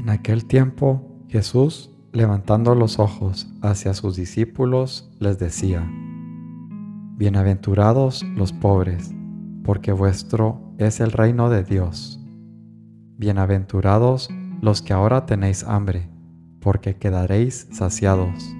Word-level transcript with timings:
En 0.00 0.08
aquel 0.08 0.46
tiempo 0.46 1.26
Jesús, 1.28 1.90
levantando 2.12 2.74
los 2.74 2.98
ojos 2.98 3.52
hacia 3.60 3.92
sus 3.92 4.16
discípulos, 4.16 5.10
les 5.18 5.38
decía, 5.38 5.86
Bienaventurados 7.18 8.22
los 8.34 8.54
pobres, 8.54 9.14
porque 9.62 9.92
vuestro 9.92 10.72
es 10.78 11.00
el 11.00 11.12
reino 11.12 11.50
de 11.50 11.64
Dios. 11.64 12.18
Bienaventurados 13.18 14.30
los 14.62 14.80
que 14.80 14.94
ahora 14.94 15.26
tenéis 15.26 15.64
hambre, 15.64 16.08
porque 16.62 16.96
quedaréis 16.96 17.68
saciados. 17.70 18.56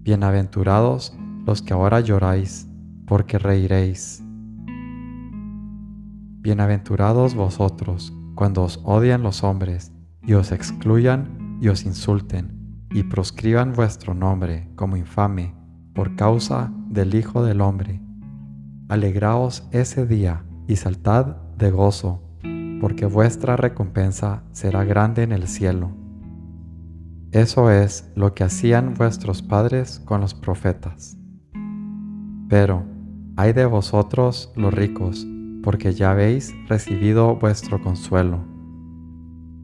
Bienaventurados 0.00 1.14
los 1.44 1.60
que 1.60 1.74
ahora 1.74 2.00
lloráis, 2.00 2.66
porque 3.06 3.38
reiréis. 3.38 4.24
Bienaventurados 6.40 7.34
vosotros 7.34 8.14
cuando 8.34 8.62
os 8.62 8.80
odian 8.84 9.22
los 9.22 9.44
hombres 9.44 9.92
y 10.22 10.34
os 10.34 10.52
excluyan 10.52 11.58
y 11.60 11.68
os 11.68 11.84
insulten 11.84 12.60
y 12.90 13.04
proscriban 13.04 13.72
vuestro 13.72 14.14
nombre 14.14 14.68
como 14.74 14.96
infame 14.96 15.54
por 15.94 16.16
causa 16.16 16.72
del 16.88 17.14
Hijo 17.14 17.44
del 17.44 17.60
Hombre. 17.60 18.00
Alegraos 18.88 19.68
ese 19.70 20.06
día 20.06 20.44
y 20.66 20.76
saltad 20.76 21.36
de 21.56 21.70
gozo, 21.70 22.22
porque 22.80 23.06
vuestra 23.06 23.56
recompensa 23.56 24.42
será 24.52 24.84
grande 24.84 25.22
en 25.22 25.32
el 25.32 25.46
cielo. 25.46 25.92
Eso 27.32 27.70
es 27.70 28.10
lo 28.16 28.34
que 28.34 28.42
hacían 28.42 28.94
vuestros 28.94 29.42
padres 29.42 30.00
con 30.04 30.20
los 30.20 30.34
profetas. 30.34 31.16
Pero, 32.48 32.84
ay 33.36 33.52
de 33.52 33.66
vosotros 33.66 34.52
los 34.56 34.74
ricos, 34.74 35.26
porque 35.62 35.92
ya 35.92 36.10
habéis 36.10 36.52
recibido 36.68 37.36
vuestro 37.36 37.80
consuelo. 37.80 38.44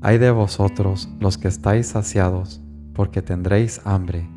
Ay 0.02 0.18
de 0.18 0.30
vosotros 0.30 1.08
los 1.20 1.38
que 1.38 1.48
estáis 1.48 1.88
saciados, 1.88 2.60
porque 2.94 3.22
tendréis 3.22 3.80
hambre. 3.84 4.28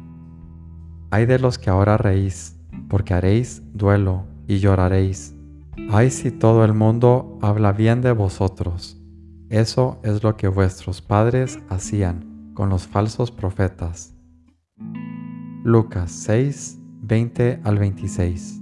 Ay 1.11 1.25
de 1.25 1.39
los 1.39 1.57
que 1.57 1.69
ahora 1.69 1.97
reís, 1.97 2.57
porque 2.87 3.13
haréis 3.13 3.61
duelo 3.73 4.25
y 4.47 4.59
lloraréis. 4.59 5.35
Ay 5.91 6.11
si 6.11 6.31
todo 6.31 6.63
el 6.65 6.73
mundo 6.73 7.37
habla 7.41 7.71
bien 7.71 8.01
de 8.01 8.11
vosotros. 8.11 8.97
Eso 9.49 9.99
es 10.03 10.23
lo 10.23 10.37
que 10.37 10.47
vuestros 10.47 11.01
padres 11.01 11.59
hacían 11.69 12.51
con 12.53 12.69
los 12.69 12.87
falsos 12.87 13.31
profetas. 13.31 14.13
Lucas 15.63 16.11
6, 16.11 16.79
20 17.01 17.61
al 17.63 17.79
26. 17.79 18.61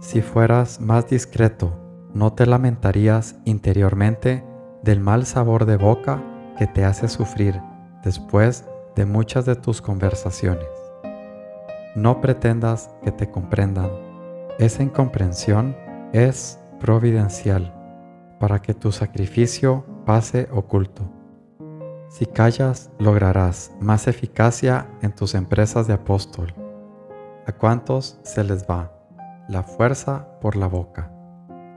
Si 0.00 0.22
fueras 0.22 0.80
más 0.80 1.08
discreto, 1.08 1.78
no 2.14 2.32
te 2.32 2.46
lamentarías 2.46 3.36
interiormente 3.44 4.42
del 4.82 4.98
mal 4.98 5.26
sabor 5.26 5.66
de 5.66 5.76
boca 5.76 6.22
que 6.56 6.66
te 6.66 6.86
hace 6.86 7.06
sufrir 7.06 7.60
después 8.02 8.64
de 8.96 9.04
muchas 9.04 9.44
de 9.44 9.56
tus 9.56 9.82
conversaciones. 9.82 10.66
No 11.94 12.22
pretendas 12.22 12.90
que 13.04 13.12
te 13.12 13.30
comprendan. 13.30 13.90
Esa 14.58 14.82
incomprensión 14.82 15.76
es 16.14 16.58
providencial 16.80 17.74
para 18.40 18.62
que 18.62 18.72
tu 18.72 18.92
sacrificio 18.92 19.84
pase 20.06 20.48
oculto. 20.50 21.02
Si 22.08 22.24
callas, 22.24 22.90
lograrás 22.98 23.70
más 23.80 24.08
eficacia 24.08 24.88
en 25.02 25.14
tus 25.14 25.34
empresas 25.34 25.86
de 25.86 25.92
apóstol. 25.92 26.54
¿A 27.46 27.52
cuántos 27.52 28.18
se 28.22 28.42
les 28.42 28.64
va? 28.64 28.99
La 29.50 29.64
fuerza 29.64 30.28
por 30.40 30.54
la 30.54 30.68
boca, 30.68 31.10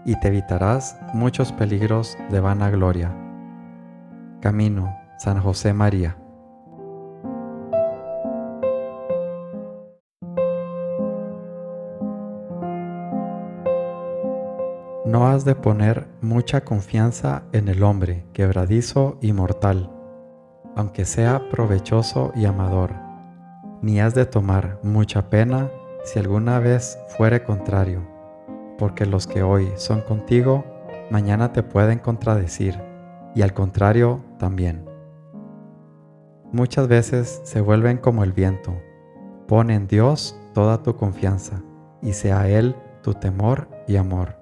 y 0.05 0.19
te 0.19 0.27
evitarás 0.27 0.99
muchos 1.11 1.51
peligros 1.51 2.15
de 2.29 2.39
vanagloria. 2.39 3.11
Camino, 4.41 4.95
San 5.17 5.41
José 5.41 5.73
María. 5.73 6.15
No 15.05 15.27
has 15.27 15.43
de 15.43 15.55
poner 15.55 16.07
mucha 16.21 16.61
confianza 16.61 17.41
en 17.53 17.67
el 17.69 17.81
hombre 17.81 18.27
quebradizo 18.33 19.17
y 19.19 19.33
mortal, 19.33 19.89
aunque 20.75 21.05
sea 21.05 21.49
provechoso 21.49 22.33
y 22.35 22.45
amador, 22.45 22.91
ni 23.81 23.99
has 23.99 24.13
de 24.13 24.27
tomar 24.27 24.79
mucha 24.83 25.29
pena 25.31 25.71
si 26.03 26.19
alguna 26.19 26.59
vez 26.59 26.99
fuere 27.17 27.43
contrario, 27.43 28.01
porque 28.77 29.05
los 29.05 29.25
que 29.25 29.41
hoy 29.41 29.71
son 29.75 30.01
contigo, 30.01 30.65
mañana 31.09 31.53
te 31.53 31.63
pueden 31.63 31.99
contradecir, 31.99 32.79
y 33.35 33.41
al 33.41 33.53
contrario 33.53 34.21
también. 34.37 34.85
Muchas 36.51 36.87
veces 36.87 37.41
se 37.45 37.61
vuelven 37.61 37.97
como 37.97 38.23
el 38.23 38.33
viento. 38.33 38.73
Pon 39.47 39.71
en 39.71 39.87
Dios 39.87 40.39
toda 40.53 40.83
tu 40.83 40.95
confianza, 40.97 41.63
y 42.01 42.13
sea 42.13 42.47
Él 42.49 42.75
tu 43.01 43.13
temor 43.13 43.69
y 43.87 43.95
amor. 43.95 44.35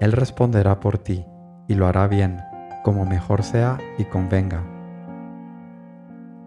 Él 0.00 0.12
responderá 0.12 0.80
por 0.80 0.98
ti, 0.98 1.26
y 1.66 1.74
lo 1.74 1.86
hará 1.86 2.06
bien, 2.06 2.40
como 2.84 3.04
mejor 3.04 3.42
sea 3.42 3.78
y 3.98 4.04
convenga. 4.04 4.62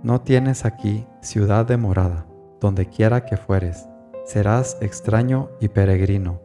No 0.04 0.22
tienes 0.22 0.66
aquí 0.66 1.06
ciudad 1.20 1.66
de 1.66 1.78
morada, 1.78 2.26
donde 2.60 2.88
quiera 2.88 3.26
que 3.26 3.38
fueres, 3.38 3.88
serás 4.26 4.78
extraño 4.82 5.50
y 5.60 5.70
peregrino, 5.70 6.42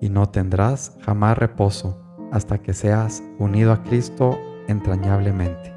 y 0.00 0.08
no 0.08 0.28
tendrás 0.28 0.96
jamás 1.02 1.38
reposo 1.38 2.00
hasta 2.32 2.58
que 2.58 2.74
seas 2.74 3.22
unido 3.38 3.72
a 3.72 3.82
Cristo 3.82 4.38
entrañablemente. 4.68 5.72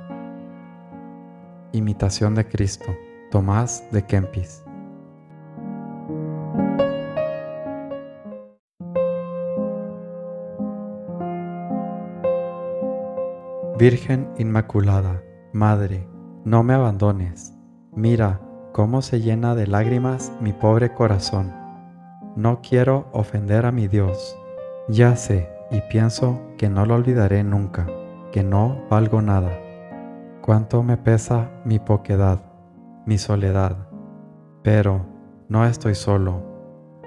Imitación 1.72 2.36
de 2.36 2.48
Cristo, 2.48 2.96
Tomás 3.32 3.84
de 3.92 4.04
Kempis. 4.06 4.64
Virgen 13.78 14.32
Inmaculada, 14.40 15.22
Madre, 15.54 16.10
no 16.44 16.64
me 16.64 16.74
abandones. 16.74 17.54
Mira, 17.94 18.42
cómo 18.72 19.02
se 19.02 19.22
llena 19.22 19.56
de 19.56 19.68
lágrimas 19.68 20.32
mi 20.40 20.54
pobre 20.54 20.94
corazón. 20.94 21.54
No 22.36 22.62
quiero 22.62 23.08
ofender 23.12 23.66
a 23.66 23.72
mi 23.72 23.88
Dios. 23.88 24.38
Ya 24.88 25.16
sé 25.16 25.50
y 25.72 25.82
pienso 25.90 26.40
que 26.58 26.70
no 26.70 26.86
lo 26.86 26.96
olvidaré 26.96 27.44
nunca, 27.44 27.88
que 28.32 28.44
no 28.44 28.84
valgo 28.90 29.22
nada. 29.22 29.52
Cuánto 30.42 30.84
me 30.84 30.98
pesa 30.98 31.50
mi 31.66 31.80
poquedad, 31.80 32.40
mi 33.06 33.18
soledad. 33.18 33.90
Pero 34.64 35.06
no 35.50 35.66
estoy 35.66 35.96
solo. 35.96 36.44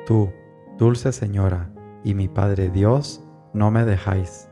Tú, 0.06 0.30
dulce 0.78 1.12
Señora, 1.12 1.70
y 2.04 2.14
mi 2.14 2.28
Padre 2.28 2.70
Dios, 2.70 3.22
no 3.54 3.70
me 3.70 3.84
dejáis. 3.84 4.50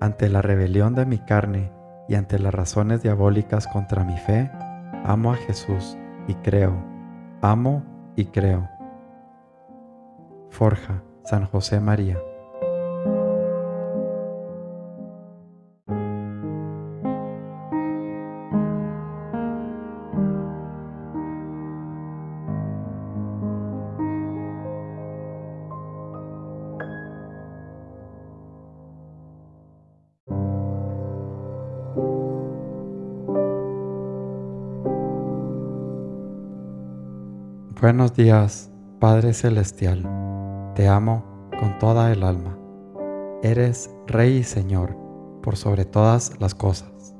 Ante 0.00 0.28
la 0.28 0.42
rebelión 0.42 0.94
de 0.94 1.04
mi 1.06 1.18
carne 1.18 1.72
y 2.08 2.14
ante 2.14 2.38
las 2.38 2.54
razones 2.54 3.02
diabólicas 3.02 3.66
contra 3.66 4.04
mi 4.04 4.16
fe, 4.16 4.50
amo 5.04 5.32
a 5.32 5.36
Jesús 5.36 5.96
y 6.28 6.34
creo, 6.34 6.76
amo 7.42 7.82
y 8.14 8.26
creo. 8.26 8.68
Forja, 10.50 11.02
San 11.24 11.46
José 11.46 11.80
María. 11.80 12.18
Buenos 37.80 38.12
días, 38.12 38.72
Padre 38.98 39.32
Celestial. 39.32 40.02
Te 40.74 40.88
amo 40.88 41.48
con 41.60 41.78
toda 41.78 42.10
el 42.10 42.24
alma. 42.24 42.58
Eres 43.40 43.94
Rey 44.08 44.38
y 44.38 44.42
Señor 44.42 44.96
por 45.44 45.54
sobre 45.54 45.84
todas 45.84 46.32
las 46.40 46.56
cosas. 46.56 47.14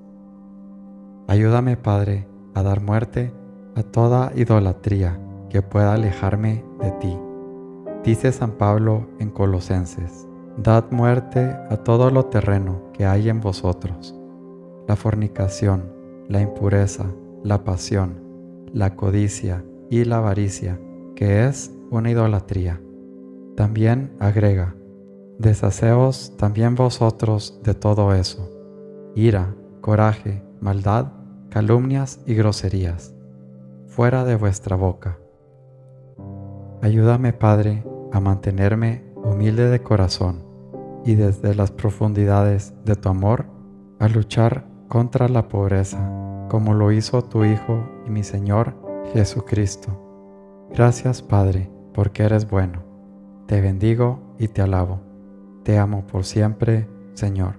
Ayúdame, 1.29 1.77
Padre, 1.77 2.27
a 2.57 2.65
dar 2.65 2.81
muerte 2.81 3.33
a 3.77 3.85
toda 3.85 4.33
idolatría 4.35 5.21
que 5.49 5.63
pueda 5.63 5.95
alejarme 5.95 6.65
de 6.81 6.91
ti. 6.91 7.17
Dice 8.03 8.33
San 8.33 8.51
Pablo 8.51 9.07
en 9.21 9.31
Colosenses, 9.31 10.27
Dad 10.57 10.87
muerte 10.91 11.57
a 11.71 11.77
todo 11.85 12.11
lo 12.11 12.25
terreno 12.25 12.91
que 12.95 13.07
hay 13.07 13.29
en 13.29 13.41
vosotros, 13.41 14.13
la 14.89 14.97
fornicación, 14.97 15.93
la 16.29 16.41
impureza, 16.41 17.05
la 17.45 17.63
pasión, 17.63 18.21
la 18.73 18.97
codicia 18.97 19.63
y 19.91 20.05
la 20.05 20.19
avaricia, 20.19 20.79
que 21.15 21.47
es 21.47 21.73
una 21.91 22.11
idolatría. 22.11 22.81
También 23.57 24.13
agrega, 24.21 24.75
deshaceos 25.39 26.37
también 26.37 26.75
vosotros 26.75 27.61
de 27.65 27.75
todo 27.75 28.15
eso, 28.15 28.51
ira, 29.15 29.55
coraje, 29.81 30.43
maldad, 30.61 31.13
calumnias 31.51 32.21
y 32.27 32.35
groserías, 32.35 33.15
fuera 33.87 34.25
de 34.25 34.37
vuestra 34.37 34.77
boca. 34.77 35.19
Ayúdame, 36.83 37.33
Padre, 37.33 37.85
a 38.13 38.21
mantenerme 38.21 39.05
humilde 39.17 39.69
de 39.69 39.83
corazón 39.83 40.45
y 41.05 41.15
desde 41.15 41.55
las 41.55 41.71
profundidades 41.71 42.75
de 42.85 42.95
tu 42.95 43.09
amor 43.09 43.47
a 43.99 44.09
luchar 44.09 44.67
contra 44.89 45.29
la 45.29 45.49
pobreza, 45.49 46.47
como 46.49 46.75
lo 46.75 46.93
hizo 46.93 47.23
tu 47.23 47.45
Hijo 47.45 47.89
y 48.07 48.11
mi 48.11 48.23
Señor 48.23 48.88
Jesucristo. 49.13 50.69
Gracias 50.71 51.23
Padre, 51.23 51.71
porque 51.95 52.25
eres 52.25 52.49
bueno. 52.49 52.83
Te 53.47 53.61
bendigo 53.61 54.21
y 54.39 54.49
te 54.49 54.63
alabo. 54.63 55.01
Te 55.65 55.79
amo 55.79 56.07
por 56.07 56.25
siempre, 56.25 56.87
Señor. 57.15 57.55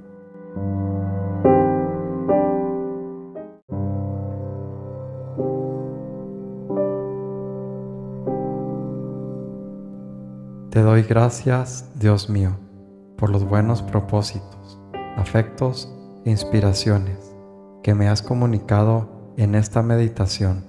Te 10.70 10.82
doy 10.82 11.02
gracias, 11.02 11.92
Dios 11.96 12.30
mío, 12.30 12.52
por 13.18 13.32
los 13.32 13.44
buenos 13.44 13.82
propósitos, 13.82 14.80
afectos 15.18 15.92
e 16.26 16.30
inspiraciones 16.30 17.36
que 17.84 17.96
me 17.96 18.08
has 18.08 18.22
comunicado 18.22 19.34
en 19.36 19.56
esta 19.56 19.82
meditación. 19.82 20.69